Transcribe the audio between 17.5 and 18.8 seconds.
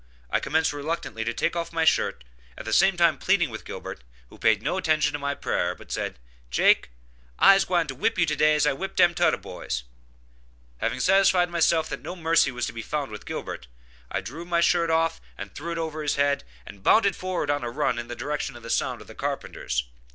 on a run in the direction of the